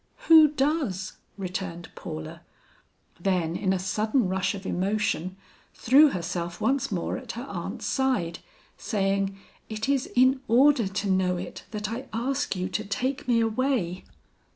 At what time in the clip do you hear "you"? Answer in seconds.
12.55-12.67